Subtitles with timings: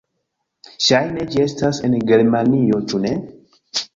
[0.85, 3.15] Ŝajne ĝi estas en Germanio, ĉu ne?